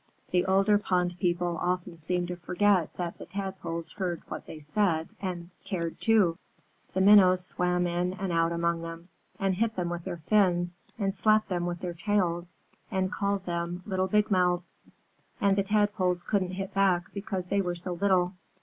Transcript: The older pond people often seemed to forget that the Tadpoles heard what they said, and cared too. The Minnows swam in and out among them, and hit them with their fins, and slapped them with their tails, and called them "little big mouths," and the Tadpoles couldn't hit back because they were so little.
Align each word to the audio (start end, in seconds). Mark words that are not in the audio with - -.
The 0.31 0.45
older 0.47 0.79
pond 0.79 1.15
people 1.19 1.59
often 1.61 1.95
seemed 1.95 2.29
to 2.29 2.35
forget 2.35 2.91
that 2.95 3.19
the 3.19 3.27
Tadpoles 3.27 3.91
heard 3.91 4.23
what 4.27 4.47
they 4.47 4.57
said, 4.57 5.09
and 5.21 5.51
cared 5.63 6.01
too. 6.01 6.39
The 6.95 7.01
Minnows 7.01 7.45
swam 7.45 7.85
in 7.85 8.13
and 8.13 8.31
out 8.31 8.51
among 8.51 8.81
them, 8.81 9.09
and 9.39 9.53
hit 9.53 9.75
them 9.75 9.89
with 9.91 10.03
their 10.03 10.17
fins, 10.17 10.79
and 10.97 11.13
slapped 11.13 11.49
them 11.49 11.67
with 11.67 11.81
their 11.81 11.93
tails, 11.93 12.55
and 12.89 13.11
called 13.11 13.45
them 13.45 13.83
"little 13.85 14.07
big 14.07 14.31
mouths," 14.31 14.79
and 15.39 15.55
the 15.55 15.61
Tadpoles 15.61 16.23
couldn't 16.23 16.53
hit 16.53 16.73
back 16.73 17.13
because 17.13 17.49
they 17.49 17.61
were 17.61 17.75
so 17.75 17.93
little. 17.93 18.33